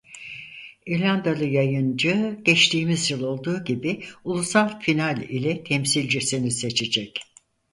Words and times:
İrlandalı 0.85 1.45
yayıncı 1.45 2.39
geçtiğimiz 2.43 3.11
yıl 3.11 3.23
olduğu 3.23 3.63
gibi 3.63 4.03
Ulusal 4.23 4.79
final 4.79 5.21
ile 5.21 5.63
temsilcisini 5.63 6.51
seçecek. 6.51 7.19